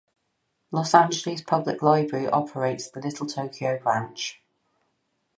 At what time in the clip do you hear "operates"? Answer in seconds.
2.27-2.89